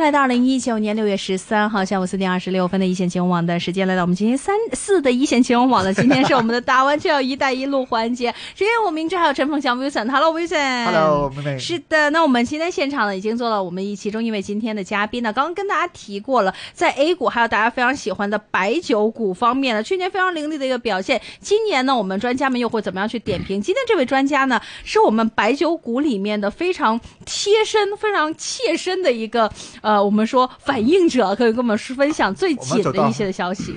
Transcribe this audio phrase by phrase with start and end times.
[0.00, 8.30] 来到二零一九年六月十三号下午四点二十六分的一线金融网的时间，来到我们今天三四的一线金融网的，今天是我们的大湾区一带一路环节。
[8.54, 10.84] 首先，我明知还有陈凤祥 Wilson，Hello Wilson。
[10.84, 11.58] Hello，妹妹。
[11.58, 21.20] 是的，那我们今天现场呢已经做了我们一其中一位今天的嘉宾呢，刚刚跟大家提过了，在 A 股还有大家非常喜欢的白酒股方面呢，去年非常凌厉的一个表现。
[21.40, 23.60] 今年呢，我们专家们又会怎么样去点评？
[23.60, 33.76] 今天这位专家呢，是我们白酒股里面的非常贴身、非常切身的一个呃，我们说反应者，可以跟我们分享最紧的一些的消息。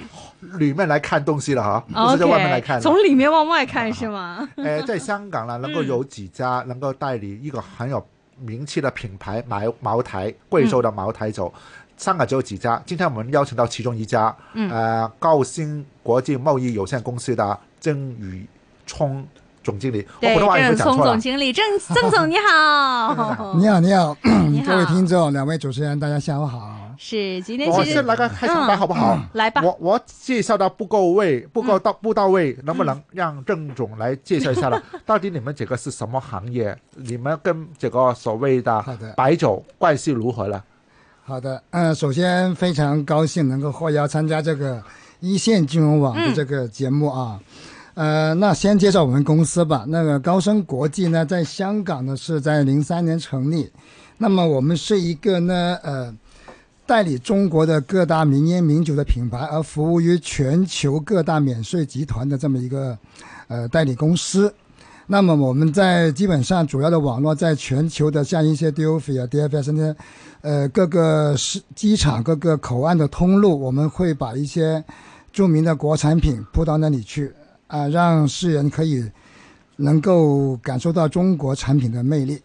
[0.58, 2.82] 里面来看东西了哈，不是在外面来看。
[2.82, 4.50] 从里面往外看是吗？
[4.56, 8.04] 呃， 在香港呢，能够有几家能够代理一个很有
[8.40, 11.54] 名气的品牌茅茅台，贵州的茅台酒，
[11.96, 12.82] 香港只有几家。
[12.88, 18.48] 今天我们邀请到其中一家，呃，高新国际贸易有限公司的曾宇
[18.88, 19.24] 聪。
[19.64, 21.12] 总经理，我普通话也讲错了。
[21.12, 24.16] 总经理，郑郑总 你好，你好，你好，
[24.66, 26.78] 各位听众，两位主持人，大家下午好。
[26.98, 29.18] 是，今天我先来个开场白好不好？
[29.34, 29.62] 来吧。
[29.64, 34.82] 我我介绍的不够位，不够到不到位，能不能让郑总来介绍一下了？
[35.06, 36.78] 到底你们这个是什么行业？
[36.96, 38.84] 你们跟这个所谓的
[39.18, 40.64] 白酒关系如何了？
[41.24, 44.84] 好的，嗯，首先非常高兴能够获邀参加这个
[45.22, 47.40] 一线金融网的这个节目啊。
[48.02, 49.86] 呃，那先介绍我们公司吧。
[49.88, 53.72] 那个高升国际呢，在香港呢是在零三年成立。
[54.18, 56.12] 那么我们是一个呢，呃，
[56.88, 62.98] 代理中国的各大名烟名酒的品牌，而服务于全球各大免税集团的这么一个
[63.48, 64.52] 呃代理公司。
[65.06, 69.96] 那么我们在基本上主要的网络在全球的像一些 DOF 啊、DFS 那些
[70.42, 74.84] 呃各个是机场、各个口岸的通路，我们会把一些
[75.32, 77.32] 著名的国产品铺到那里去。
[77.72, 79.10] 啊，让世人可以
[79.78, 82.42] 能够感受到中国产品的魅力。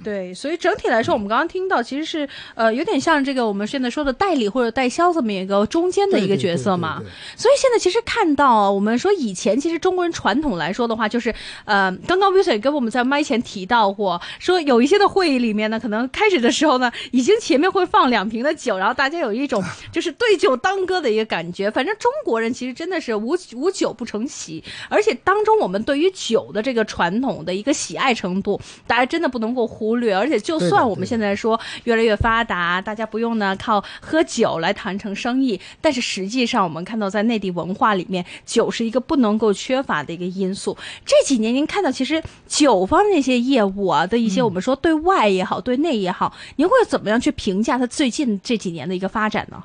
[0.00, 7.02] 嗯，对，所以整体来说，我们刚刚听到其实是呃，有点像这个我们现在说的代理或者代销这么一个中间的一个角色嘛。
[7.36, 11.34] 所以现在其实看到，我们说以前其实中国人传统来说的话，就是
[11.64, 19.62] 呃，刚刚 Vincent 跟我们在麦前提到过，说有一些的会议里面呢，可能开始的时候呢，已经前面会放两瓶的酒，然后大家有一种
[19.92, 21.70] 就是对酒当歌的一个感觉。
[21.70, 29.10] 反正中国人其实真的是无无酒不成席，而且当中我们对于酒的这个传统的一个喜爱程度，大家。
[29.10, 40.76] 真的不能够忽略，而且就算我们现在说越来越发达，大家不用呢靠喝酒来谈成生意，但是实际上我们看到在内地文化里面，酒是一个不能够缺乏的一个因素。
[41.04, 49.62] 这几年您看到其实酒方那些业务啊的一些，我们说对外也好，对内也好，您会怎么样去评价它最近这几年的一个发展呢？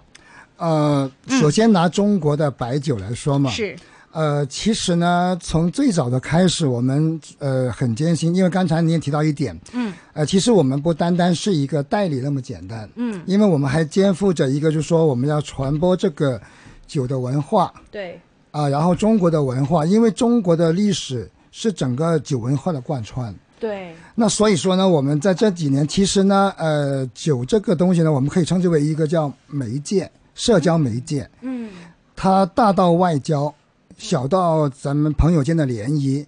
[0.57, 3.75] 呃，首先拿中国的白酒来说嘛，是。
[4.15, 16.41] 呃，其实呢，从最早的开始，我们呃很艰辛，因为刚才你也提到一点，嗯，呃，其实我们不单单是一个代理那么简单，嗯，因为我们还肩负着一个，就是说我们要传播这个
[16.87, 18.17] 酒的文化，对，
[18.51, 31.69] 啊，然后中国的文化，因为中国的历史是整个酒文化的贯穿，对，那所以说呢，我们在这几年，其实呢，呃，酒这个东西呢，我们可以称之为一个叫媒介，社交媒介，嗯，
[32.15, 33.53] 它大到外交。
[33.97, 36.25] 小到咱们朋友间的联谊，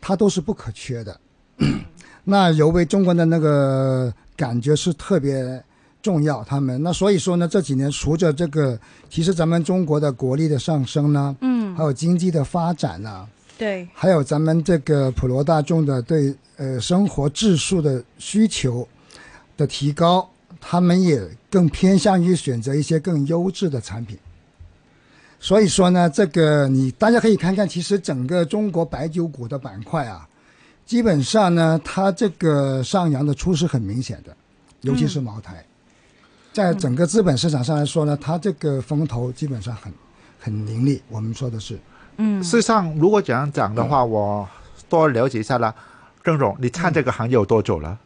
[0.00, 1.20] 它都是不可缺的。
[2.24, 5.62] 那尤为中国的那个感觉是特别
[6.00, 6.42] 重要。
[6.44, 8.78] 他们那所以说呢，这几年随着这个，
[9.10, 13.28] 其实咱们中国的国力的上升呢，嗯，还有经济的发展呢，
[13.58, 18.86] 对，还有咱们这个普罗大众的对呃生活质素的需求
[19.56, 20.28] 的提高，
[20.60, 21.20] 他们也
[21.50, 24.16] 更偏向于选择一些更优质的产品。
[25.42, 30.24] 所以说呢，这个你大家可以看看，其实整个中国白酒股的板块啊，
[30.86, 34.32] 基本上呢，它这个上扬的趋势很明显的，
[34.82, 35.64] 尤其是茅台，
[36.52, 39.92] 在整个资本市场上来说呢，它这个风头基本上很
[40.38, 41.02] 很凌厉。
[41.08, 41.76] 我们说的是，
[42.18, 44.48] 嗯，事实上如果这样讲的话，我
[44.88, 45.74] 多了解一下了。
[46.22, 47.98] 郑总，你看这个行业有多久了？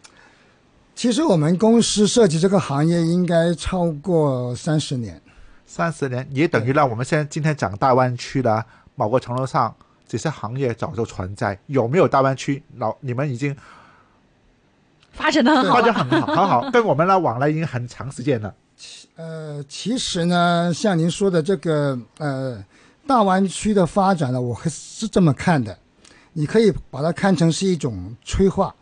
[0.94, 5.20] 其实我们公司涉及这个行业应该超过三十年。
[5.66, 8.64] 三十年也等于让，我们现在今天讲大湾区的
[8.94, 9.74] 某个程度上，
[10.06, 11.58] 这些行业早就存在。
[11.66, 12.62] 有没有大湾区？
[12.76, 13.54] 老你们已经
[15.12, 18.54] 发展的很好，发展很好，很好，跟我们的往来已经很长时间了。
[19.16, 22.64] 呃，其实呢，像您说的这个呃，
[23.06, 25.76] 大湾区的发展呢，我是这么看的，
[26.32, 28.74] 你可以把它看成是一种催化。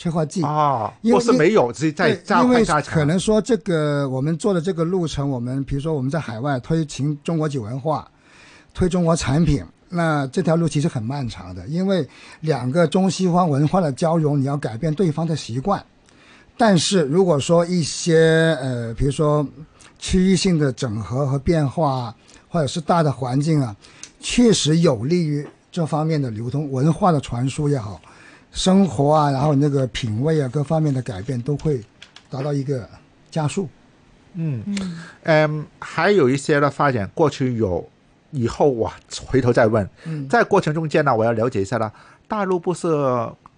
[0.00, 2.64] 催化剂啊，因为是没有，只在加因为。
[2.86, 8.10] 可能说这个我们做的这个路程，我们比如说我们在海外推行中国酒文化，
[8.72, 12.08] 推中国产品，那这条路其实很漫长的，因为
[12.40, 15.84] 两个中西方文化的交融，你要改变对方的习惯。
[16.56, 19.46] 但是如果说一些呃，比如说
[19.98, 22.14] 区域性的整合和变化，
[22.48, 23.76] 或者是大的环境啊，
[24.18, 28.00] 确实有利于这方面的流通，文化的传输也好。
[28.52, 31.80] 生活啊，然后那个品味啊，各方面的改变都会
[32.28, 32.88] 达到一个
[33.30, 33.68] 加速。
[34.34, 34.62] 嗯
[35.24, 37.88] 嗯，还有一些的发展，过去有，
[38.30, 38.92] 以后我
[39.26, 39.88] 回头再问。
[40.04, 41.90] 嗯，在过程中间呢，我要了解一下呢，
[42.28, 42.88] 大陆不是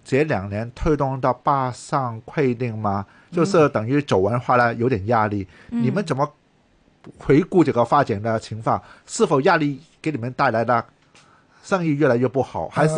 [0.03, 3.05] 这两年推动到坝上规定吗？
[3.31, 5.47] 就是等于走文化呢有点压力。
[5.69, 6.27] 你们怎么
[7.17, 8.81] 回顾这个发展的情况？
[9.05, 10.83] 是否压力给你们带来的
[11.63, 12.95] 生意越来越不好，还是？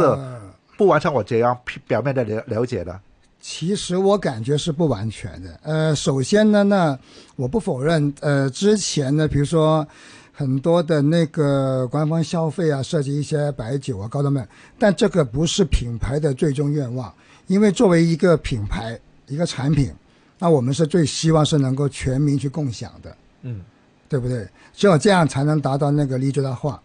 [0.77, 1.57] 不完全我这样
[1.87, 2.99] 表面的了了解的，
[3.39, 5.59] 其实我感觉是不完全的。
[5.63, 6.97] 呃，首先呢，那
[7.35, 9.87] 我不否认，呃，之前呢，比如说
[10.33, 17.13] 很多的那个官方消费啊，涉及一些白酒啊、高端们，但这个不是品牌的最终愿望。
[17.47, 19.93] 因为作为一个品牌、一个产品，
[20.39, 23.61] 那我们是最希望是能够全民去共享的，嗯，
[24.09, 24.47] 对不对？
[24.73, 26.81] 只有这样才能达到那个利最大化。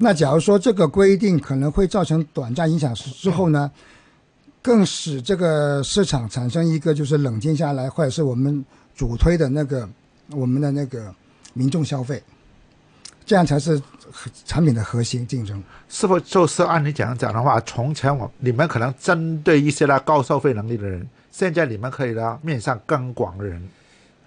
[0.00, 3.68] 那假如说这个规定可能会造成短暂影响之后呢，
[4.62, 8.64] 更使这个市场产生一个就是冷静下来，或者是我们
[8.94, 9.88] 主推的那个
[10.30, 11.12] 我们的那个
[11.52, 12.22] 民众消费，
[13.26, 13.82] 这样才是
[14.44, 15.60] 产品的核心竞争。
[15.88, 23.68] 是否就是按你讲讲的话，从前我你们可能针对一些呢高消费能力的人，现在你们可以呢面向更广的人。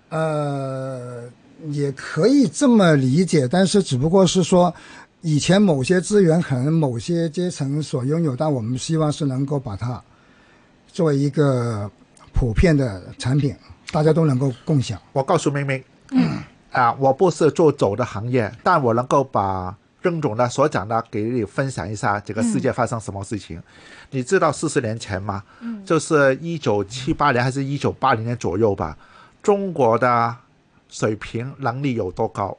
[0.10, 1.24] 呃，
[1.70, 4.74] 也可以这么理解，但是只不过是说。
[5.22, 10.02] 以前某些资源可能某些阶层所拥有，但我们希望是能够把它
[10.88, 11.90] 作为一个
[12.34, 13.56] 普遍的产品，
[13.92, 15.00] 大家都能够共享。
[15.14, 16.40] 我告诉明明，嗯
[16.72, 23.62] 啊，我不是做酒的行业，但我能够把郑总的所讲的给你分享一下，这个世界发生什么事情。
[24.10, 25.44] 你知道四十年前吗？
[25.60, 28.98] 嗯，就是一九七八年还是一九八零年左右吧？
[29.44, 30.36] 中国的
[30.90, 32.58] 水平能力有多高？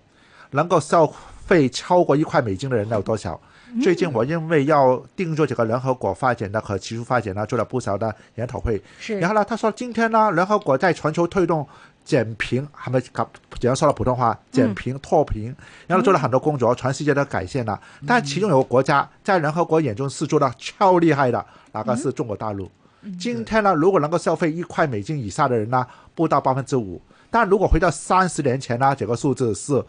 [0.53, 1.12] 能够消。
[1.46, 3.40] 费超过一块美金的人有多少？
[3.82, 8.82] 最近我因为要定做这个联合国发展的和技术发展呢，做了不少的研讨会。
[8.98, 9.18] 是。
[9.18, 11.66] 然后呢，他说今天呢，联合国在全球推动
[12.04, 13.26] 减贫，还没搞，
[13.58, 15.56] 只要说了普通话，减贫脱贫，
[15.86, 17.80] 然后做了很多工作，全世界都改善了。
[18.06, 21.42] 但其中有个国家在联合国眼中是做的超厉害的，
[21.72, 22.70] 哪个是中国大陆。
[23.18, 27.00] 今天呢，如果能够消费一块美金以下的人呢，不到百分之五。
[27.30, 29.82] 但如果回到三十年前呢，这个数字是。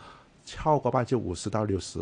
[0.46, 2.00] 超过百分之五十到六十，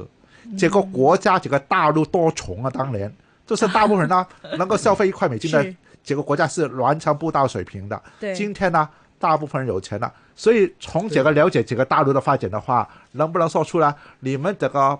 [0.57, 2.69] 这个国家这个大陆多穷啊！
[2.69, 3.13] 当年
[3.45, 4.25] 就是大部分人呢
[4.57, 8.01] 能够消费一块美金的，这个国家是完全不到水平的。
[8.19, 8.89] 对，今天呢，
[9.19, 14.97] 大部分人有钱了，所以从这个了解这个大陆的发展的话，能不能说出来你们这个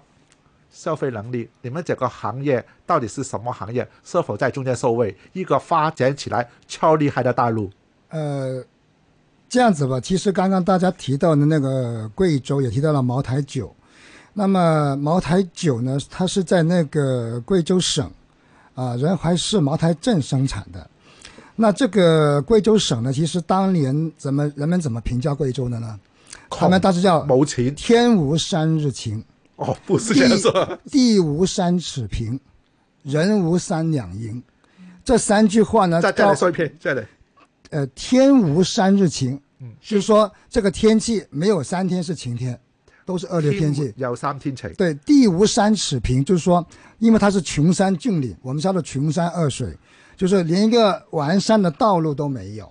[0.70, 3.88] 消费能力，你们这个行业到底是什么行业？
[4.04, 5.18] 是否在中间受惠？
[5.34, 7.70] 一个发展起来超厉害的大陆？
[8.10, 8.64] 呃。
[9.52, 13.76] 这样子吧，其实刚刚大家提到的那个贵州也提到了茅台酒，
[14.32, 18.10] 那么茅台酒呢，它是在那个贵州省，
[18.76, 20.90] 啊仁怀市茅台镇生产的。
[21.58, 26.00] 那这个贵州省呢，其实当年怎么人们怎么评价贵州的呢？
[26.50, 29.22] 他们当时叫谋情，天无三日晴，
[29.58, 32.40] 哦，不是这样说，地无三尺平，
[33.04, 34.42] 人无三两银。
[35.04, 37.06] 这三句话呢，再再来说一遍，再来。
[37.72, 42.60] 呃，天无三日晴，嗯，就是说这个天气没有三天是晴天，
[43.06, 43.94] 都是恶劣天气。
[43.96, 44.70] 有三天晴。
[44.78, 46.66] 对，地无三尺平，就是说，
[47.00, 49.74] 因为它是穷山峻岭，我们叫做穷山恶水，
[50.18, 52.70] 就是连一个完善的道路都没有，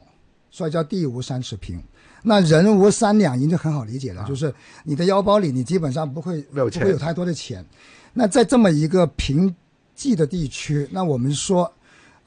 [0.50, 1.82] 所以叫地无三尺平。
[2.22, 4.54] 那人无三两银就很好理解了，就是
[4.84, 7.64] 你的腰包里你基本上不会不会有太多的钱。
[8.12, 9.56] 那在这么一个贫
[9.96, 11.72] 瘠的地区，那我们说。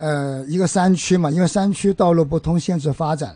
[0.03, 3.33] 呃，一个山区嘛，因为山区道路不通，限制发展。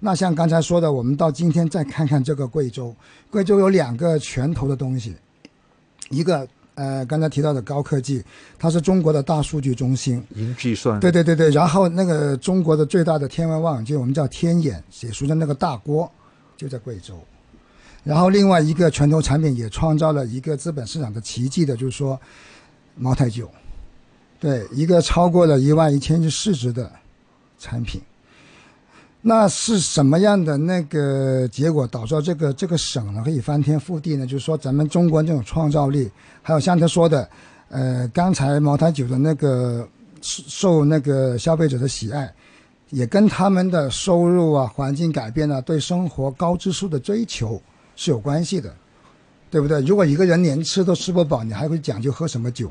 [0.00, 2.92] 那像刚才说的，我们到今天再看看这个贵州，
[3.30, 5.14] 贵州有两个拳头的东西，
[6.10, 6.44] 一个
[6.74, 8.20] 呃，刚才提到的高科技，
[8.58, 10.98] 它是中国的大数据中心，云计算。
[10.98, 16.10] 对对对对，然后那个中国的最大的天文望远镜，我们叫天眼，写书的那个大锅
[16.56, 17.14] 就在贵州。
[18.02, 22.20] 然后另外一个拳头产品也创造了一个资本市场的奇迹的，就是说
[22.96, 23.48] 茅台酒。
[24.40, 26.90] 对一个超过了一万一千亿市值的
[27.58, 28.00] 产品，
[29.20, 34.24] 那是什么样的那个结果导致这个这个省呢可以翻天覆地呢？
[34.24, 36.08] 就是说咱们中国这种创造力，
[36.40, 37.28] 还有像他说的，
[37.68, 39.86] 呃，刚才茅台酒的那个
[40.22, 42.32] 受那个消费者的喜爱，
[42.90, 47.60] 也跟他们的收入啊、环境改变啊、对生活高支出的追求
[47.96, 48.72] 是有关系的，
[49.50, 49.80] 对不对？
[49.80, 52.70] 如果一个人连吃都吃不饱，你还会讲究喝什么酒？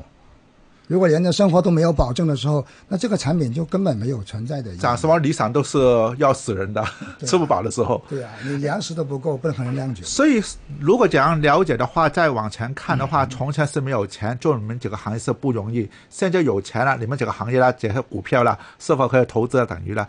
[0.88, 4.74] 如果连的生活都没有保证的时候，那这个产品就根本没有存在的。
[4.76, 5.78] 讲什么理想都是
[6.16, 6.82] 要死人的，
[7.26, 8.02] 吃不饱的时候。
[8.08, 10.02] 对啊，你粮食都不够，不能可能酿酒。
[10.02, 10.42] 所以，
[10.80, 20.08] 如果这样了解的话，再往前看的话，从前是没有钱做你们这个行业是不容易，现在有钱了，你们这个行业啦，这些股票啦，是否可以投资等于了？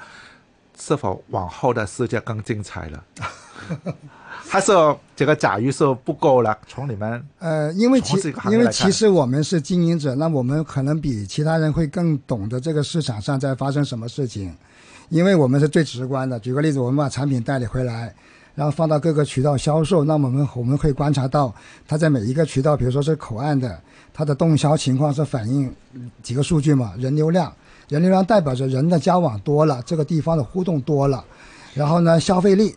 [0.79, 3.03] 是否往后的世界更精彩了？
[4.47, 4.71] 还是
[5.15, 6.57] 这个甲鱼是不够了？
[6.67, 8.15] 从你们呃，因为其
[8.49, 14.55] 因为其实我们是经营者，那我们可能比其他人会更懂得这个市场上在发生什么事情，
[15.09, 16.39] 因为我们是最直观的。
[16.39, 18.11] 举个例子，我们把产品代理回来，
[18.55, 21.53] 然后放到各个渠道销售，那我们我们会观察到
[21.87, 23.79] 它在每一个渠道，比如说是口岸的，
[24.13, 25.71] 它的动销情况是反映
[26.23, 26.93] 几个数据嘛？
[26.97, 27.53] 人流量，
[27.89, 31.25] 人流量代表着人的交往多了，这个地方的互动多了，
[31.73, 32.73] 然后呢，消费力。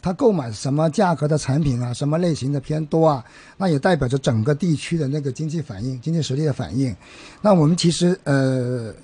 [0.00, 3.24] 他购买什么价格的产品啊，什么类型的偏多啊？
[3.56, 6.94] 那也代表着整个地区的那个经济反应、经济实力的反应。
[7.42, 8.94] 那我们其实呃，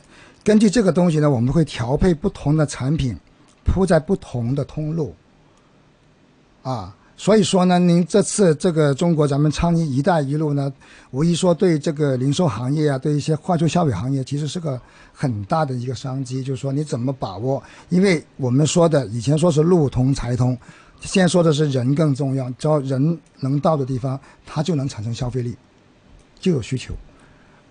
[0.44, 3.18] 根据这个东西呢，我们会调配不同的产品，
[3.64, 5.12] 铺在不同的通路，
[6.62, 6.94] 啊。
[7.16, 10.70] 所以说呢，您这次这个中国咱们倡议“一带一路”呢，
[11.12, 14.80] 无疑说对这个零售行业啊，对一些快速消费行业，其实是个
[15.12, 16.42] 很大的一个商机。
[16.42, 17.62] 就是说你怎么把握？
[17.88, 20.58] 因为我们说的以前说是路通财通，
[21.02, 22.50] 现在说的是人更重要。
[22.58, 25.56] 只要人能到的地方，它就能产生消费力，
[26.40, 26.92] 就有需求。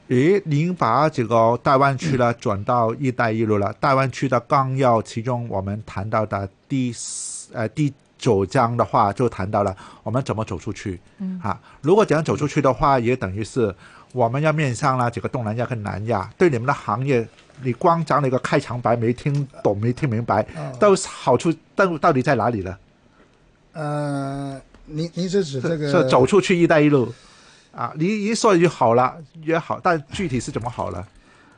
[0.07, 3.73] 诶，您把这个大湾区呢转到“一带一路”了。
[3.73, 7.93] 大湾区的纲要，其中我们谈到的第四呃第。
[8.23, 13.75] 九章的话就谈到了我们怎么走出去，嗯，啊，如果怎样走出去的话，也等于是
[14.13, 16.29] 我们要面向了这个东南亚跟南亚。
[16.37, 17.27] 对你们的行业，
[17.61, 20.41] 你光讲了一个开场白，没听懂，没听明白，
[20.79, 22.77] 都好处到到底在哪里呢？
[23.73, 27.13] 呃，您您是指这个是走出去“一带一路”
[27.75, 27.91] 啊？
[27.97, 31.05] 你一说就好了，也好，但具体是怎么好了？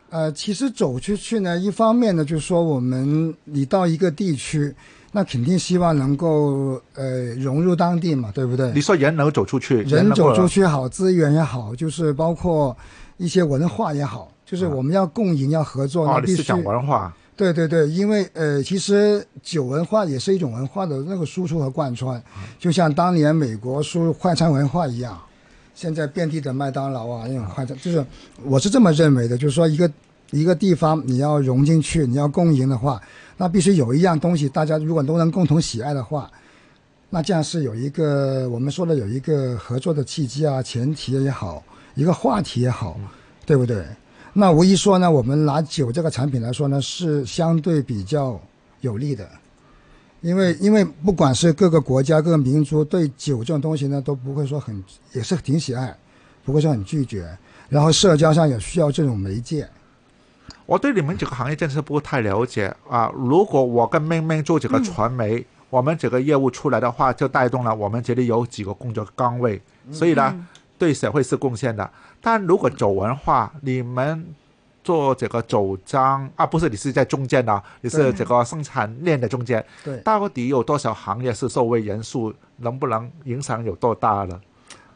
[0.09, 4.73] 呃，其实走出去呢，一方面呢，就是说我们你到一个地区。
[5.15, 8.69] 那肯定希望能够呃融入当地嘛，对不对？
[8.73, 12.75] 你说人能走出去，人走出去好，资源也好，就是包括
[13.15, 16.05] 一些文化也好，就是我们要共赢，要合作。
[16.05, 17.15] 哦，你是讲文化？
[17.37, 22.21] 对对对，因为呃，其实酒文化也是一种文化的那个输出和贯穿，
[22.59, 25.17] 就像当年美国输入快餐文化一样，
[25.73, 28.05] 现在遍地的麦当劳啊那种快餐，就是
[28.43, 29.89] 我是这么认为的，就是说一个
[30.39, 33.01] 一个地方你要融进去，你要共赢的话。
[33.37, 36.31] 那必须有一样东西，大家如果都能共同喜爱的话，
[37.09, 41.63] 那这样是有一个我们说的有一个合作的契机啊，前提也好，
[41.95, 42.97] 一个话题也好，
[43.45, 43.85] 对不对？
[44.31, 48.39] 那无疑说呢，我们拿酒这个产品来说呢，是相对比较
[48.81, 49.27] 有利的，
[50.21, 54.81] 因为因为不管是各个国家各个民族对酒这种东西呢，都不会说很
[55.13, 55.93] 也是挺喜爱，
[56.45, 57.25] 不会说很拒绝，
[57.67, 59.67] 然后社交上也需要这种媒介。
[60.65, 63.11] 我对你们这个行业真是不太了解啊！
[63.15, 71.87] 如果我跟妹妹做这个传媒，我们这个业务出来的话，就带动了我们这里有几个工作岗位，所以呢，对社会是贡献的。
[72.19, 74.25] 但如果走文化，你们
[74.83, 84.39] 做这个走章啊，不是你是在中间的，你是这个生产链的中间，对，到底有多少行业是受惠人数，能不能影响有多大呢？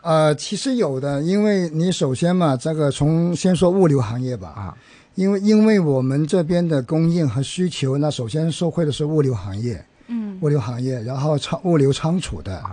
[0.01, 4.77] 呃，其实有的，因为你首先嘛，这个从先说物流行业吧，啊。
[5.15, 12.63] 因为因为我们这边的供应和需求，那首先受惠的是物流行业，嗯，物流行业，然后仓物流仓储的，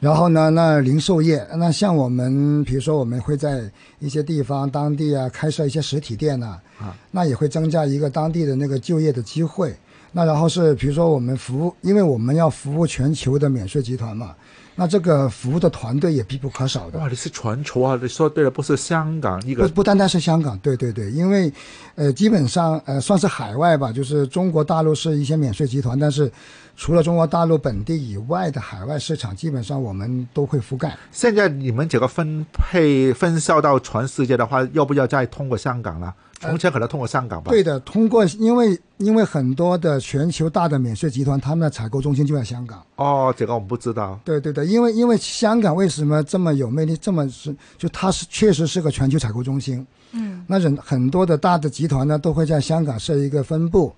[0.00, 3.70] 然后呢，那零售业，那像我们，比如说我们会在
[4.00, 9.72] 一些地方当地啊开设一些实体店呐，啊，那也会增加一个当地的那个就业的机会。
[10.10, 14.34] 那然后是比如说我们服务，因为我们要服务全球的免税集团嘛。
[14.78, 16.98] 那这个服务的团队也必不可少的。
[16.98, 17.98] 哇，你是全球啊！
[18.00, 19.66] 你说对了，不是香港一个。
[19.66, 21.50] 不不单单是香港，对对对，因为，
[21.94, 26.30] 呃，基本上呃算是海外吧，就是中国大陆是一些免税集团，但是
[26.76, 30.94] 除了中国大陆本地以外的海外市场，基本上我们都会覆盖。
[31.10, 36.14] 现在你们这个分配分销到全世界的话，要不要再通过香港了？
[36.38, 37.50] 从前可能通过香港吧。
[37.50, 42.82] 对的，通过，因为因为很多的全球大的免税集团，他们的采购中心就在香港。
[42.96, 44.18] 哦，这个我们不知道。
[44.24, 49.86] 对对对，因为因为香港为什么这么有魅力，这么是就它是确实是个全球采购中心。
[50.12, 50.44] 嗯。
[50.46, 53.92] 那人很多的大的集团呢，都会在香港设一个分部，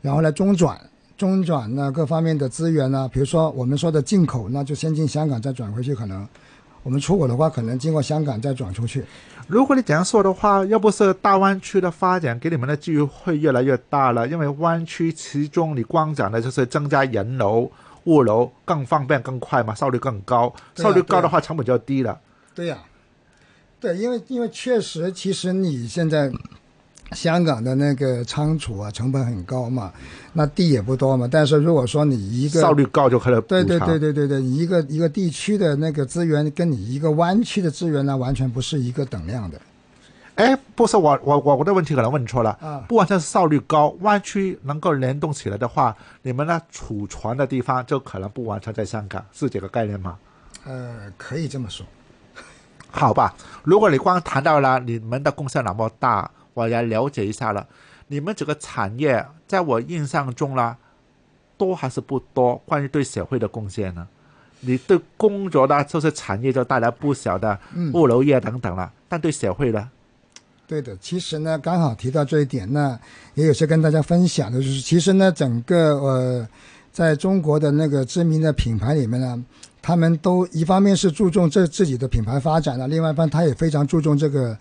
[0.00, 0.80] 然后来中转
[1.16, 6.26] 中转呢，各方面的资源呢，比如说我们说的进口，那就先进香港再转回去，可能
[6.82, 9.04] 我们出口的话，可能经过香港再转出去。
[9.46, 17.70] 如果你这样说的话，要不是大湾区的发展给你们的机会会越来越大了，因为湾区其中你光讲的就是增加人流、
[18.04, 20.52] 物流更方便、更快嘛，效率更高。
[20.76, 22.18] 效率高的话，成本就低了。
[22.54, 22.78] 对呀、
[23.80, 26.30] 对，因为因为确实，其实你现在
[27.14, 29.92] 香港的那个仓储啊，成本很高嘛，
[30.32, 31.28] 那地也不多嘛。
[31.30, 39.60] 但是如果说你一个效率高就可以对对对对对对，一个一个地区的那个资源跟你一个湾区的资源呢，完全不是一个等量的。
[40.34, 50.16] 哎，不是我我我我的问题可能问错了啊不完全是效率高，湾区能够联动起来的话，你们呢储存的地方就可能不完全在香港，是这个概念吗？
[50.64, 51.84] 呃，可以这么说。
[52.90, 57.66] 好吧，如果你光谈到了你们的贡献那么大，我来了解一下了。
[58.08, 60.76] 你们这个产业，在我印象中啦，
[61.56, 62.60] 多还是不多？
[62.66, 64.06] 关于对社会的贡献呢？
[64.60, 67.58] 你对工作呢，就是产业就带来不小的
[67.94, 69.90] 物流业等等了，但对社会呢？
[70.68, 72.98] 对的，其实呢，刚好提到这一点，呢
[73.34, 76.48] 也有些跟大家分享的，就是其实呢，整个呃，
[76.92, 79.44] 在中国的那个知名的品牌里面呢，
[79.82, 84.56] 他们都一方面是注重这自己的品牌发展了，另外一方他也非常注重这个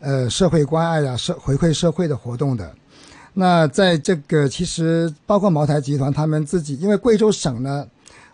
[0.00, 2.72] 呃社会关爱啊、社回馈社会的活动的。
[3.34, 7.86] 那在这个其实包括茅台集团他们自己，因为贵州省呢，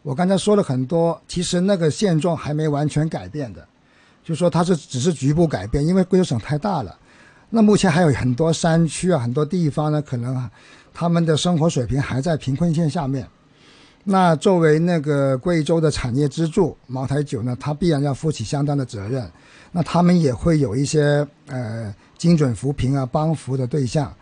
[0.02, 3.66] 我刚才说了很多，其实那个现状还没完全改变的，
[4.22, 6.96] 就说它是只是局部改变，因为贵州省太大了。
[7.50, 10.48] 那目前还有很多山区啊，很多地方呢，可能
[10.94, 13.26] 他们的生活水平还在贫困线下面。
[14.04, 19.30] 那作为那个贵州的产业支柱，茅台酒呢，它必然要负起相当的责任。
[19.70, 24.12] 那他们也会有一些呃精准扶贫啊、帮扶的对象。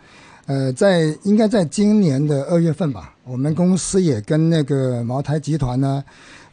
[0.45, 6.03] 呃，在应该在今年的二月份吧，我们公司也跟那个茅台集团呢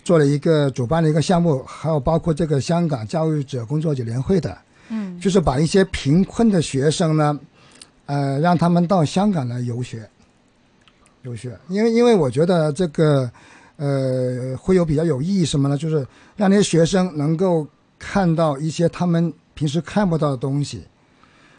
[0.02, 4.56] 做了一个主办的一个项目，还有包括这个香港教育者工作者联会的。
[4.88, 7.38] 嗯，就是把一些贫困的学生呢，
[8.06, 10.08] 呃，让他们到香港来游学，
[11.22, 13.30] 游学，因为因为我觉得这个
[13.76, 15.76] 呃会有比较有意义什么呢？
[15.76, 17.66] 就是让那些学生能够
[17.98, 20.84] 看到一些他们平时看不到的东西，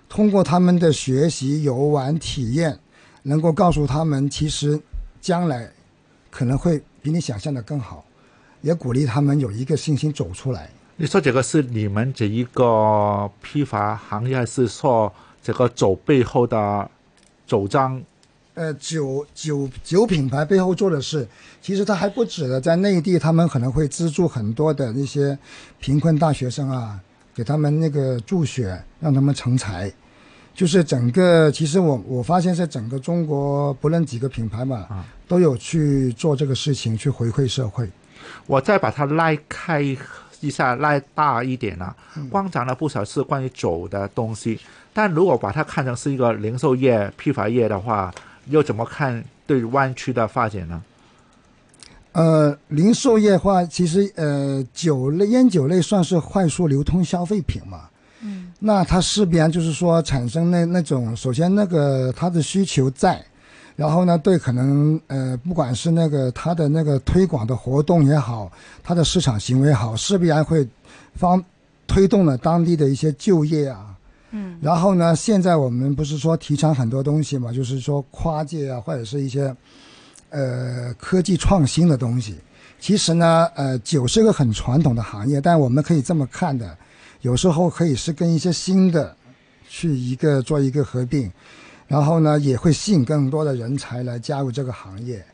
[0.08, 2.80] 通过他们的学习、游玩、体验，
[3.24, 4.80] 能够告诉他们，其实
[5.20, 5.70] 将来
[6.32, 8.06] 可能会比你想象的更好，
[8.62, 10.70] 也鼓励他们有一个信心走出来。
[10.96, 16.90] 你说这个是你们这一个批发行业，是说这个走背后的
[17.46, 18.02] 走张？
[18.60, 21.26] 呃，酒酒酒品牌背后做的事，
[21.62, 25.38] 其实它还不止的，在内地他们可能会资助很多的那些
[25.80, 27.00] 贫困大学生啊，
[27.34, 29.90] 给他们那个助学，让他们成才。
[30.54, 37.90] 就是整个，其实我我发现，在整个中国，不论几个品牌嘛，都有去做这个事情，去回馈社会。
[38.46, 39.80] 我再把它拉开
[40.42, 41.96] 一下，拉大一点啊。
[42.30, 44.60] 光讲了不少是关于酒的东西，
[44.92, 48.14] 但如果把它看成是一个零售业、批发业的话，
[48.50, 50.82] 又怎么看对湾区的发展呢？
[52.12, 57.88] 呃，零售业的话，其实呃，酒类、烟酒类算是快速流通消费品嘛。
[58.22, 63.24] 嗯，那它势必然就是说产生那那种，首先那个它的需求在，
[63.76, 68.52] 然后呢，对可能呃，不管是那个它的那个推广的活动也好，
[68.84, 70.68] 它的市场行为好，势必然会
[71.14, 71.42] 方
[71.88, 73.89] 推动了当地的一些就业啊。
[74.32, 79.56] 嗯，然后呢，现在我们不是说提倡很多东西嘛，就是说跨界啊，或者是一些
[80.30, 82.36] 呃科技创新的东西。
[82.80, 86.78] 其实呢，呃，酒是个很传统的行业，但我们可以这么看的，
[87.22, 89.16] 有时候可以是跟一些新的
[89.68, 91.30] 去一个做一个合并，
[91.88, 95.26] 然后呢，也会吸引更多的人才来加入这个行业。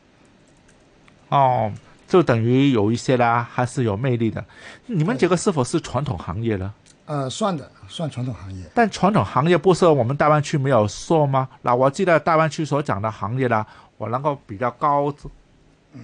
[1.28, 1.72] 哦，
[2.08, 4.44] 就等于有一些啦，还是有魅力的。
[4.86, 6.72] 你们这个是否是传统行业呢？
[7.06, 8.64] 呃，算的，算传统行业。
[8.74, 11.48] 但传统行业不是我们大湾区没有说吗？
[11.62, 13.64] 那我记得大湾区所讲的行业呢，
[13.96, 15.12] 我能够比较高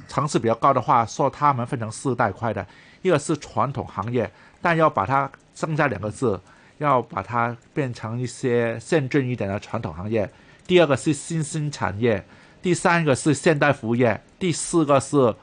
[0.09, 2.67] 层次比较高的话，说他们分成四大块的，
[3.03, 4.31] 一个是传统行业，
[4.63, 6.41] 但要把它增加两个字，
[6.79, 10.25] 要把它变成一些先进一点的传统行业；
[10.67, 12.23] 第二个是新兴产业；
[12.63, 15.35] 第三个是现代服务业；第四个是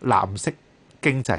[0.00, 0.50] 蓝色
[1.00, 1.32] 经济，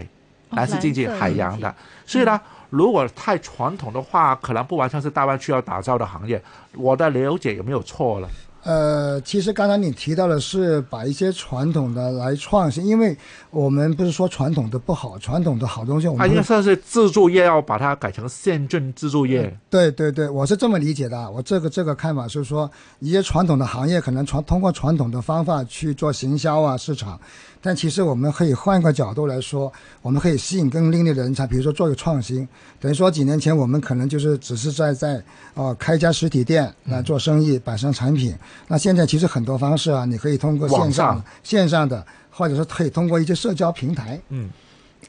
[0.52, 1.76] 蓝色经济海洋的。
[2.08, 6.42] 所以呢，如果太传统的话，可能不完全是大湾区要打造的行业。
[6.76, 8.30] 我的了解有没有错了？
[8.62, 13.18] 呃，其实刚才你提到的是把一些传统的来创新，因为
[13.52, 19.58] 我们不是说传统的不好，传统的好东西我啊，应该算是自助业，要把它改成县镇自助业。
[19.70, 21.30] 对对对，我是这么理解的啊。
[21.30, 27.18] 我这个这个看法是说，一些传统的行业可能传通过传统的方法去做行销啊市场，
[27.62, 32.48] 但其实我们可以换一个角度来说，我们可以吸引更另类的人才，比如说做一个创新。
[32.80, 35.22] 等于说几年前我们可能就是只是在在
[35.56, 38.34] 呃开一家实体店来做生意，摆上产品。
[38.68, 44.50] 那现在其实很多方式啊，你可以通过线上上线上的，或者是可以通过一些社交平台，嗯，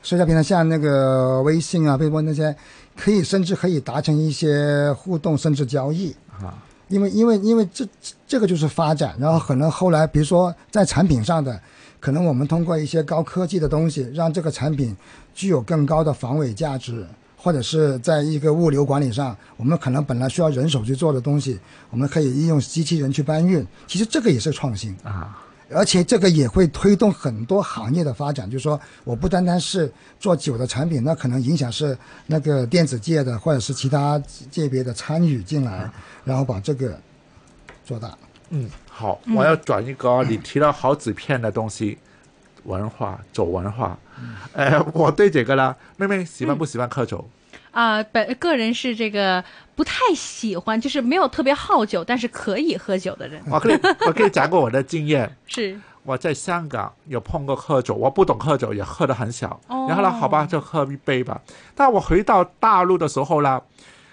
[0.02, 2.54] 社交平台像那个微信啊、微博那些，
[2.96, 6.14] 可以甚至可以达成一些互动，甚至交易。
[6.42, 6.58] 啊，
[6.88, 11.60] 因为因为因为这这这个就是发展，然后可能后来比如说在产品上的，
[12.00, 14.96] 可能我们通过一些高科技的东西，让这个产品
[15.34, 21.60] 具有更高的防伪价值，或者是在一个物流管理上，我们可能本来需要人手去做的东西，
[21.90, 23.64] 我们可以利用机器人去搬运。
[23.86, 25.38] 其实这个也是创新啊，
[25.70, 28.50] 而且这个也会推动很多行业的发展。
[28.50, 34.18] 就是说，我不单单是做酒的产品，那可能影响是那个电子界的或者是其他
[34.50, 35.90] 界别的参与进来，
[36.24, 36.98] 然后把这个
[37.84, 38.16] 做大。
[38.50, 41.98] 嗯，好，我要转一个你提了好几片的东西，
[42.64, 43.96] 文化酒文化，
[44.52, 47.28] 呃，我对这个啦，妹妹喜欢不喜欢喝酒？
[47.70, 49.44] 啊、本个人是这个
[49.76, 53.40] 不太喜欢，就是没有特别好酒，但是可以喝酒的人。
[53.48, 55.78] 我可以我可以讲过我的经验， 是。
[56.02, 59.86] 我在香港有碰过喝酒，我不懂喝酒，也喝的很小，哦。
[59.86, 61.40] 然后呢，好吧，就喝一杯吧。
[61.74, 63.62] 但我回到大陆的时候啦，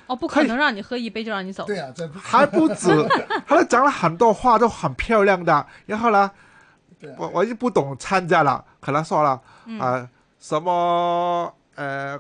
[0.08, 1.64] 哦，不可能让你喝一杯就让你走。
[1.66, 2.90] 对啊，这还不止，
[3.48, 6.30] 他讲了很多话都很漂亮的，然后呢，
[7.00, 12.20] 对啊我我就不懂参加了，可能说了啊、嗯呃什么呃。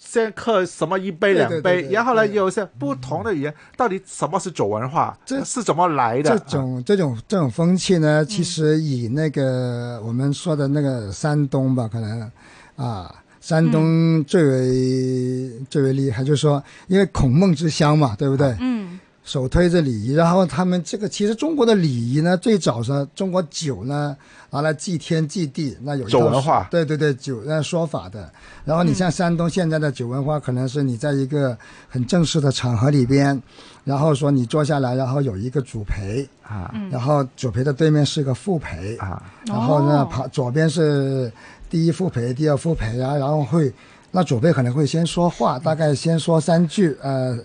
[0.00, 5.14] 先喝什么一杯两杯，对对对对然后呢，有一些不同的语言，到底什么是酒文化？
[5.26, 6.38] 这是怎么来的？
[6.38, 12.30] 这种这种这种风气呢，其实以那个我们说的那个山东吧，可能
[12.76, 13.12] 啊，
[13.48, 18.54] 山东最为、最为厉害，就是说，因为孔孟之乡嘛，对不对？
[18.60, 24.14] 嗯，首推这礼仪，然后他们这个其实中国的礼仪呢，最早是中国酒呢
[24.50, 28.30] 拿来祭天祭地，那有酒文化对对对，酒那说法的。
[28.66, 31.56] 然后你像山东现在的酒文化，可能是你在一个
[31.88, 33.42] 很正式的场合里边，
[33.82, 36.70] 然后说你坐下来，然后有一个主陪，啊。
[36.90, 40.08] 然后主陪的对面是个副陪，啊，然后呢哦。
[40.10, 41.32] 旁左边是
[41.70, 43.72] 第一副陪、第二副陪啊，然后会
[44.10, 47.38] 那主陪可能会先说话，大概先说三句呃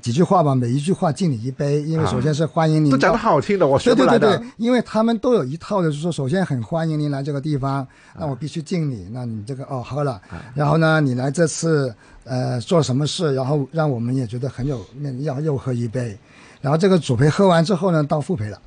[0.00, 2.96] 几句话吧，每一句话敬你一杯，因为首先是欢迎您到。
[2.96, 4.18] 都讲的好听的，我学不来的。
[4.18, 7.86] 对对对对，因为他们都有一套的，就是说，首先很欢迎您来这个地方，
[8.18, 10.20] 那我必须敬你，那你这个哦喝了，
[10.52, 16.18] 然后呢，你来这次呃做什么事，然后让我们也觉得很有面，要又喝一杯，
[16.60, 18.60] 然后这个主陪喝完之后呢，到副陪了。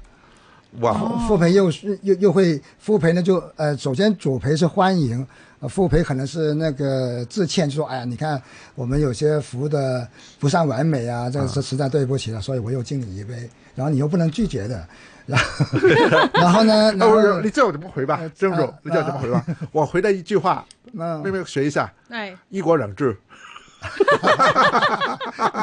[0.79, 0.93] 哇，
[1.27, 5.25] 副陪又是又又会副陪呢就呃，首先主陪是欢迎，
[5.59, 8.41] 呃副陪可能是那个致歉，就说哎呀，你看
[8.73, 10.07] 我们有些服务的
[10.39, 14.87] 不算完美啊，这个是实在对不起了，所以我又敬你一杯，然后你又不能拒绝的，
[15.27, 19.45] 然后然后呢， 然后哦，你知道我怎么回吧呃，郑总啊，你知道我怎么回吧？
[19.71, 22.35] 我回的一句话，那妹妹学一下，哎。
[22.49, 23.15] 一国两制。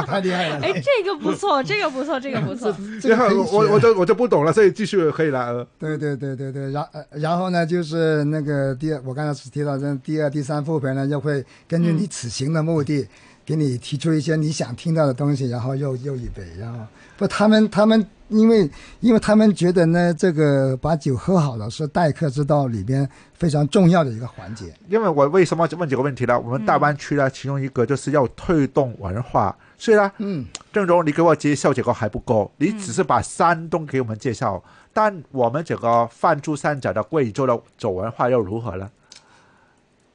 [0.07, 2.75] 太厉害了，哎，这个不错，这个不错，这个不错。
[3.05, 5.41] 然后我我就我就不懂了，所以继续可以了。
[5.41, 13.07] 呃对对对对对，然呃然后呢，就是那个第二，我刚才提到这第二、第三副牌呢，又会根据你此行的目的，
[13.45, 16.79] 给你提出一些你想听到的东西，然后又又一杯，然后。
[17.17, 24.73] 不，他们他们因为因为他们觉得呢，这个把酒喝好了是待客之道里边非常重要的一个环节。
[24.89, 26.41] 因为我为什么问几个问题呢？
[26.41, 34.63] 我们大湾区呢，其中一个就是要推动文化，所以呢，嗯，郑总，你给我介绍这个还不够，你只是把山东给我们介绍，
[34.93, 38.91] 但我们这个泛珠三角的贵州的酒文化又如何呢？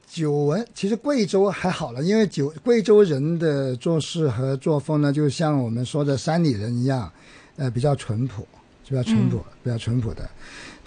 [0.08, 7.12] 酒文其实贵州还好了，因为酒贵州人的做事和作风呢，就像我们说的山里人一样，
[7.56, 8.46] 呃，比较淳朴，
[8.88, 10.28] 比较淳朴，比较淳朴的。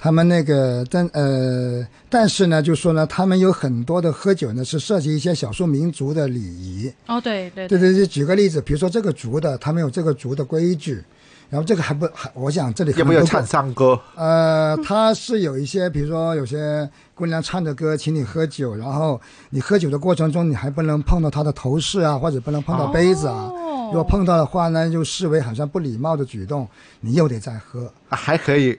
[0.01, 6.89] 他们那个但呃，但是呢，就说呢，他们有很多的喝酒呢是涉及一些少数民族的礼仪。
[7.05, 11.03] 哦，对对对对对，举个例子，比如说这个族的，他们有这个族的规矩，
[11.49, 13.99] 然后这个还不还，我想这里有没有唱山歌？
[14.15, 23.51] 呃，他是有一些，比如说有些姑娘唱着歌请你喝酒，然后你喝酒的过程中，你还不能碰到她的头饰啊，或者不能碰到杯子啊。
[23.51, 26.67] 哦如果碰到的话呢，就视为好像不礼貌的举动，
[27.01, 27.91] 你又得再喝。
[28.09, 28.77] 啊还可以，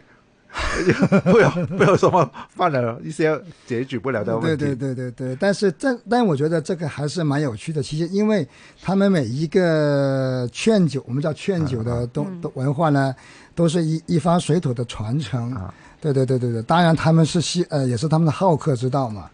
[1.30, 4.64] 不要 不要什么犯了一些解决不了的问题。
[4.64, 7.82] 对对对对对，但是这但我觉得这个还是蛮有趣的。
[7.82, 8.46] 其实因为
[8.82, 13.14] 他们每一个劝酒，我们叫劝酒的东、嗯的文化呢，
[13.54, 15.52] 都是一一方水土的传承。
[15.52, 19.30] 啊对对对对对，当然他们是希呃也是他们的好客之道嘛，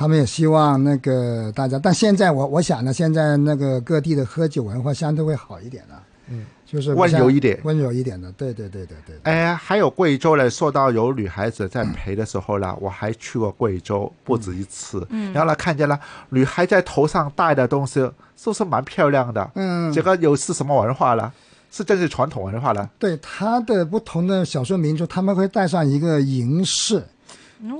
[0.00, 9.16] 他们也希望那个大家，但现在我我想呢，现在那个各地的喝酒文化相对会好一点了，嗯，就是温柔一点温柔一点的，对对对对对。
[9.24, 18.00] 哎，还有贵州呢，说到有女孩子在陪的时候呢，我还去过贵州不止一次，嗯然后呢看见了女孩在头上戴的东西，
[18.38, 19.50] 是不是蛮漂亮的？
[19.54, 21.30] 嗯，这个又是什么文化呢？
[21.70, 22.88] 是这是传统文化呢？
[22.98, 27.04] 对它的不同的少数民族，他们会带上一个银饰，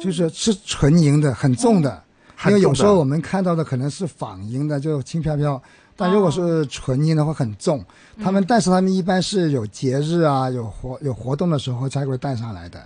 [0.03, 2.03] 就是是纯银的，很重的。
[2.47, 5.61] 因为有时候我们看到的可能是仿音的，就轻飘飘，
[5.97, 7.85] 但如果是纯音的话很重。
[8.23, 12.81] 他们但是他们一般是有节日啊、有活有活动的时候才会带上来的。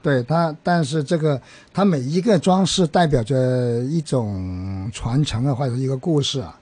[0.00, 1.40] 对它，但是这个
[1.72, 6.54] 它每一个装饰代表着一种传承啊，或者一个故事啊。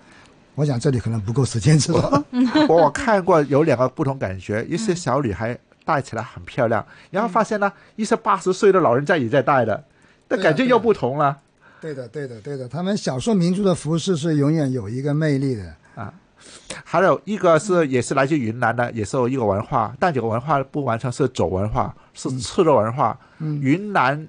[0.54, 2.24] 我想这里可能不够时间知道。
[2.68, 9.85] 我 我看过有两个不同感觉，一些小女孩戴起来很漂亮，然后发现呢，一些八十岁的老人家也在戴的，
[10.28, 11.37] 那感觉又不同了。
[11.80, 15.76] 对的，对的，对的，他们少数民族的服饰是永远有一个魅力的。
[15.94, 16.12] 啊。
[16.84, 23.18] 还有一个是也是来自云南的，也是有一个文化，但这个文化不完全是酒文化，是吃的文化。
[23.38, 23.60] 嗯。
[23.60, 24.26] 云南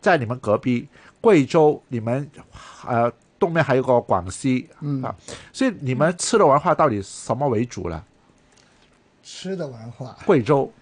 [0.00, 0.88] 在你们隔壁，
[1.20, 2.30] 贵州你们
[2.86, 5.14] 呃东面还有个广西嗯，啊，
[5.52, 8.02] 所以你们吃的文化到底什么为主呢？
[9.22, 10.72] 吃的文化，贵州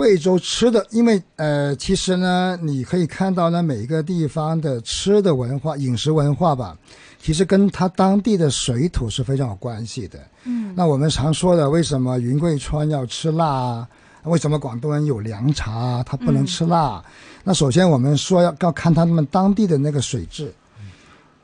[0.00, 6.74] 贵州吃的，因为呃，其实呢，你可以看到呢，每一个地方的吃的文化、饮食文化吧，
[7.20, 10.18] 其实跟它当地的水土是非常有关系的。
[10.44, 13.88] 嗯，那我们常说的，为什么云贵川要吃辣啊？
[14.24, 16.02] 为什么广东人有凉茶啊？
[16.02, 17.04] 他不能吃辣？
[17.44, 20.50] 那首先我们说要要看他们当地的那个水质。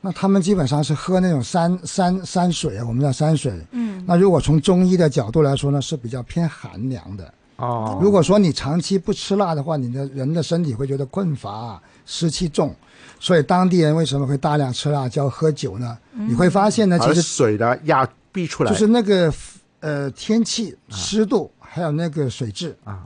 [0.01, 3.53] 那他们基本上是喝那种山山山水啊，我们叫山水。
[3.69, 7.31] 嗯，那如果从中医的角度来说呢，是比较偏寒凉的。
[7.57, 12.73] 哦，如果说你长期不吃辣的话，你的人的身体会觉得困乏、湿气重，
[13.19, 15.97] 所以当地人为什么会大量吃辣椒、喝酒呢？
[16.13, 19.33] 你会发现呢，其实水的压逼出来就是那个
[19.79, 22.77] 呃天气、湿度，还有那个水质。
[22.83, 23.05] 啊，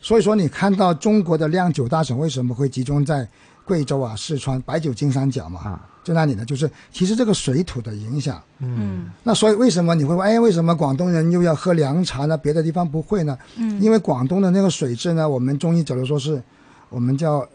[0.00, 3.26] 所以说，你看到中国的酿酒大省为什么会集中在
[3.64, 5.60] 贵州啊、四川、白酒金三角嘛？
[5.60, 8.42] 啊就那里呢，就是其实这个水土的影响。
[8.58, 10.26] 嗯那所以为什么你会问？
[10.26, 12.36] 哎，为什么广东人又要喝凉茶呢？
[12.36, 13.38] 别的地方不会呢？
[13.56, 16.42] 嗯，因为广东的那个水质呢，我们中医角度说是，
[16.88, 17.46] 我们叫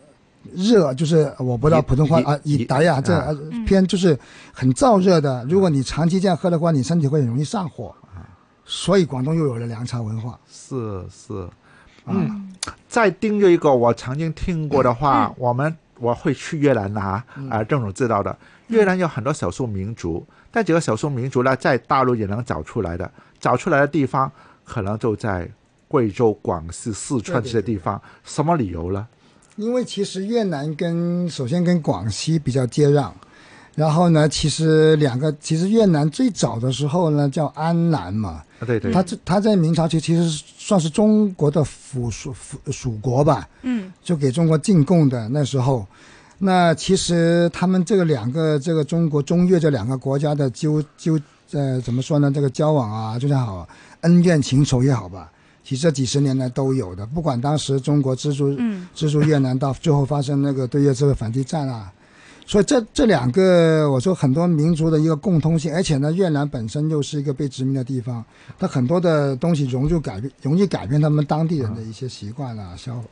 [0.54, 3.34] 热，就是我不知道普通话啊，以以达呀，这
[3.66, 4.18] 偏就是
[4.54, 5.46] 很燥热的。
[5.50, 7.94] 如果你长期这样喝的话，你身体会很容易上火。
[8.68, 10.40] 所以广东又有了凉茶文化。
[10.52, 11.48] 是是，
[12.08, 12.52] 嗯，
[12.88, 18.38] 再盯着一个我曾经听过的话，我们我会去越南拿啊、郑总知道的。
[18.68, 24.32] 越南有很多少数民族，但几个少数民族呢，在大陆也能找出来的，找出来的地方
[24.64, 25.48] 可能就在
[25.88, 28.02] 贵州、广西、四川这些地方。
[28.24, 29.08] 什么理由呢？
[29.56, 33.12] 因为其实越南跟首先跟广西比较接壤，
[33.76, 45.86] 然后呢，其实两个其实越南最早的时候呢叫安南嘛，啊，对对，它这它在明朝期其实算是中国的附属附属国吧，嗯就给中国进贡的那时候。
[46.38, 51.18] 那其实他们这个两个这个中国中越这两个国家的纠纠
[51.52, 52.30] 呃怎么说呢？
[52.30, 53.66] 这个交往啊，就像好
[54.02, 55.32] 恩怨情仇也好吧，
[55.64, 57.06] 其实这几十年来都有的。
[57.06, 61.90] 不管当时中国资助嗯资助越南，到最后发生那个对越这个反击战啊，
[62.46, 68.24] 所以这这两个我说很多民族的一个共通性，而且呢，越南本身又是一个被殖民的地方，
[68.60, 73.04] 它很多的东西融入改变，容易改变他们当地人的一些习惯啊、消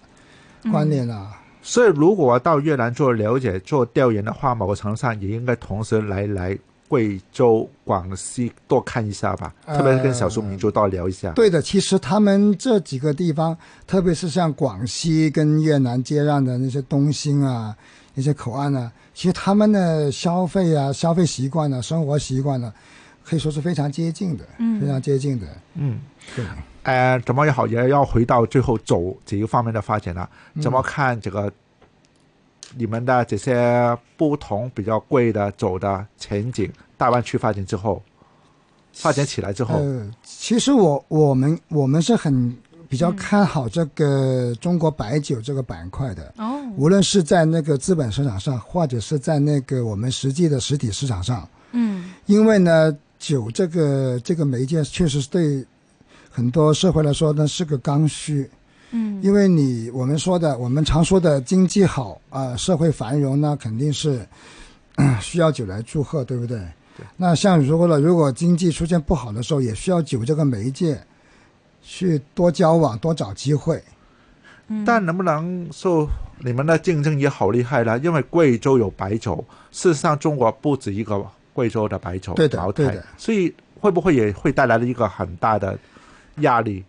[0.72, 1.32] 观念啊。
[1.64, 11.32] 所以如果到越南做了解、做调研的话，某个程度上也应该同时来来贵州、广西多看一下吧，呃特别是跟少数民族多聊一下。
[11.32, 17.76] 对的，其实他们这几个地方，特别是像广西跟越南接壤的那些东兴啊、
[18.14, 22.74] 那些口岸啊，其实他们的消费啊、消费习惯啊、生活习惯呢、
[23.24, 25.48] 可以说是非常接近的，嗯非常接近的。
[25.76, 26.00] 嗯。
[26.36, 26.46] 对，
[26.84, 30.30] 呃，怎么也好，也要回到最后走这一方面的发展了。
[30.62, 31.52] 怎么看这个
[32.76, 36.72] 你们的这些不同比较贵的走的前景？
[36.98, 38.02] 大湾区发展之后，
[38.94, 42.56] 发展起来之后，呃，其实我我们我们是很
[42.94, 51.50] 比较嗯看好这个中国白酒这个板块的，哦无论是在那个资本市场上，或者是在那个我们实际的实体市场上。
[51.72, 55.66] 嗯因为呢，酒这个这个媒介确实是对
[56.30, 58.48] 很多社会来说呢是个刚需。
[58.92, 64.24] 嗯因为你我们说的，我们常说的经济好啊、社会繁荣呢，肯定是、
[65.02, 66.62] 嗯需要酒来祝贺，对不对？
[67.18, 70.96] 那像如果了，如果经济出现不好的时候，也需要酒这个媒介
[71.84, 73.84] 去多交往，多找机会。
[74.86, 76.08] 但能不能说
[76.40, 78.00] 你们的竞争也好厉害了？
[78.00, 85.78] 因为贵州有白酒，事实上中国不止一个贵州的白酒对的对的，所以会不会也会带来了一个很大的
[86.38, 86.84] 压力？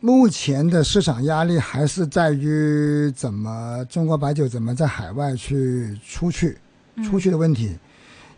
[0.00, 6.56] 目前的市场压力还是在于怎么中国白酒怎么在海外去出去，
[7.04, 7.76] 出去的问题。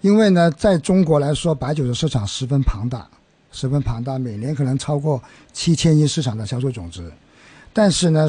[0.00, 3.06] 因为呢，在中国来说，白酒的市场十分庞大，
[3.56, 7.10] 十分庞大，每年可能超过七千亿市场的销售总值。
[7.72, 8.28] 但是呢，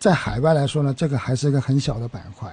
[0.00, 2.52] 在海外来说呢，这个还是一个很小的板块，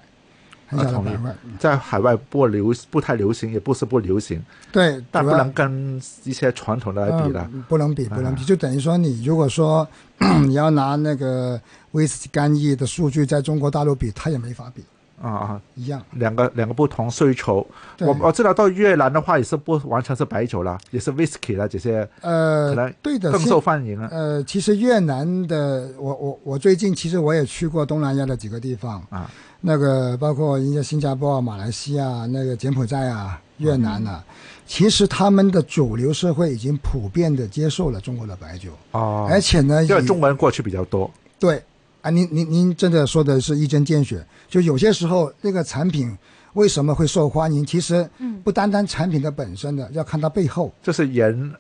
[0.68, 1.36] 很小的板块。
[1.58, 4.40] 在海外不流不太流行，也不是不流行，
[4.72, 7.50] 对，但不能跟一些传统的来比了。
[7.52, 8.46] 嗯不能比，不能比。
[8.46, 9.88] 就等于说，你如果说
[10.46, 11.60] 你要拿那个
[11.94, 14.84] 威士忌干邑的数据在中国大陆比，它也没法比，
[15.24, 16.02] 啊啊，一样。
[16.12, 17.66] 两个两个不同需求。
[18.00, 24.10] 我我知道到越南的话也是不完全是白酒了，也是 whisky 了，这些呃可能，对的，更受欢迎了。
[24.12, 29.32] 呃，其实越南的，我我我最近其实我也去过东南亚的几个地方啊，
[29.62, 34.22] 那个包括人家新加坡、马来西亚、那个柬埔寨啊、越南啊，
[34.66, 41.10] 其实他们的主流社会已经普遍的接受了中国的白酒，哦，而且呢，因为中国人过去比较多。
[41.40, 41.62] 对
[42.04, 44.24] 啊，您您您真的说的是一针见血。
[44.50, 46.16] 就有些时候那个产品
[46.52, 48.08] 为什么会受欢迎，其实
[48.44, 51.52] 不单单产品的本身的，要看它背后，就是人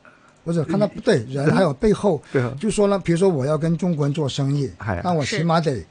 [0.43, 2.21] 不是看它对人还有背后。
[2.33, 4.69] 对啊就说呢，比如说我要跟中国人做生意
[5.01, 5.81] 那我起码得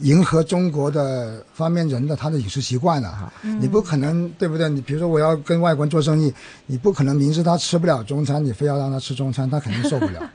[0.00, 3.32] 迎合中国的方面人的他的饮食习惯了啊。
[3.42, 4.68] 你不可能对不对？
[4.68, 6.30] 你比如说我要跟外国人做生意，
[6.66, 10.30] 你不可能明知他吃不了中餐，你非要让他吃中餐，他肯定受不了，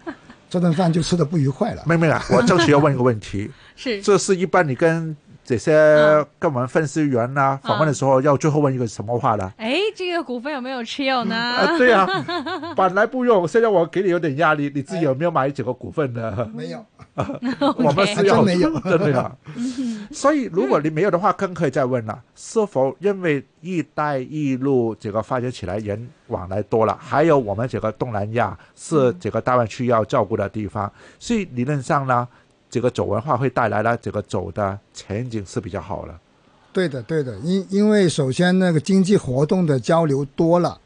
[0.52, 1.82] 这顿饭就吃的不愉快了。
[1.88, 5.16] 妹妹啊，我正 是要问一个问题， 是这是一般你跟
[5.52, 9.52] 这些嗯跟我们分析员呐、访问的时候，要最后问一个什么话呢？
[9.58, 11.36] 哎，这个股份有没有持有呢？
[11.36, 12.08] 啊，对呀、
[12.74, 16.50] 本来不用，现在我给你有点压力，你自己有没有买几个股份呢？
[16.56, 16.86] 没有，
[17.76, 19.30] 我们是要真没有真的呀。
[20.10, 32.26] 所以如果你没有的话，更可以再问了：是否因为“一带一路”这个发展起来，人往来多了，还有我们这个东南亚是这个大湾区要照顾的地方，所以理论上呢，
[32.72, 36.20] 这个走文化会带来了这个走的前景是比较好了。
[36.74, 40.80] 对的，对的，因因为首先那个经济活动的交流多了，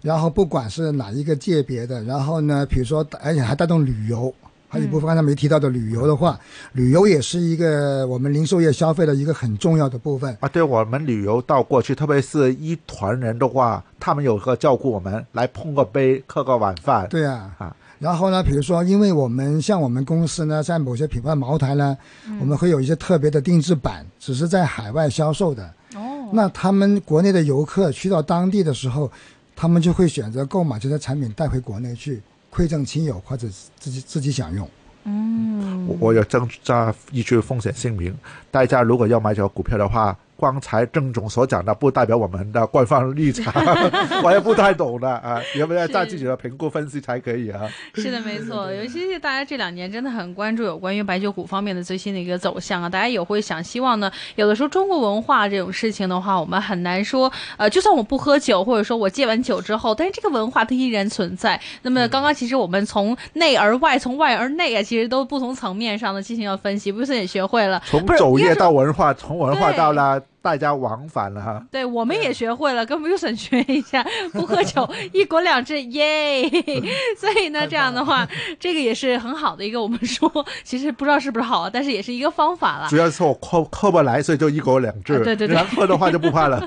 [0.00, 4.32] 然后不管是哪一个界别的，然后呢，比如说，而且还带动旅游，
[4.70, 6.40] 还有一部分刚才没提到的旅游的话，
[6.72, 10.34] 旅游也是一个我们零售业消费的一个很重要的部分。
[10.40, 17.06] 啊，对我们旅游到过去，特别是一团人的话，他们有个照顾我们，来碰个杯，喝个晚饭。
[17.10, 21.96] 对啊，啊然后呢，比如说，因为我们像我们公司呢，在某些品牌茅台呢，
[22.40, 25.64] 我们会有一些特别的定制版，只是在海外销售的。
[25.94, 29.10] 哦，那他们国内的游客去到当地的时候，
[29.56, 32.22] 他们就会选择购买这些产品带回国内去
[32.54, 34.68] 馈赠亲友或者自己自己享用。
[35.04, 38.14] 嗯，我我有增加一句风险姓名，
[38.50, 43.52] 大家如果要买这个股票的话，刚才郑总所讲的不代表我们的官方立场，
[44.22, 47.68] 我也不太懂的啊，要不要在自己的评估分析才可以啊？
[47.94, 61.60] 是的，没错， 尤其是大家这两年真的很关注有关于白酒股方面的最新的一个走向啊，大家也会想希望呢，有的时候中国文化这种事情的话，我们很难说，呃，就算我不喝酒，或者说我戒完酒之后，但是这个文化它依然存在。
[61.82, 67.82] 那么刚刚其实我们从内而外，从外而内啊，其实都不同层面上的进行了分析，不是也学会了？
[67.86, 71.62] 从酒业到文化，从文化到了大家往返了哈。
[71.70, 76.48] 对，我们也学会了，跟 Wilson 学一下， 不喝酒， 一国两制，耶！
[77.18, 78.26] 所以呢，这样的话，
[78.58, 80.30] 这个也是很好的一个，我们说，
[80.64, 82.96] 其实不知道是不是好啊，但是也是一个方法了主。
[82.96, 85.14] 要是我喝喝不来，所以就一国两制。
[85.14, 86.66] 啊对对对然后喝的话就不怕了。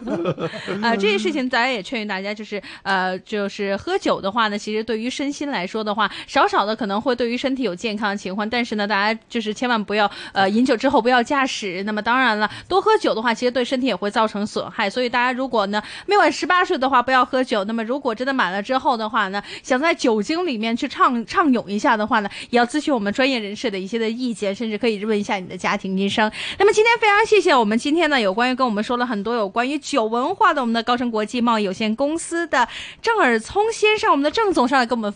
[0.82, 11.84] 呃，这些事情，大家也劝喻大家，就是呃，就是喝酒的话呢，其实对于身心来说的话，少少的可能会对于身体有健康的情况，但是呢，大家就是千万不要呃饮酒之后不要驾驶。
[11.84, 14.90] 那么当然了，多喝酒的话，其实对身体也会造成损害。
[14.90, 17.64] 所以大家如果呢没满十八岁的话，不要喝酒。
[17.64, 26.30] 那么如果真的满了之后的话呢，想在酒精里面去畅畅泳一下的话呢，也要咨询我们专业人士的一些的意见，甚至可以问一下你的家庭医生。
[26.58, 32.68] 那么今天非常谢谢我们今天呢有关于跟我们说了很多有关于酒文化的我们的高盛国际贸易有限公司的
[33.02, 35.10] 郑尔聪先生，我们的郑总上来跟我们。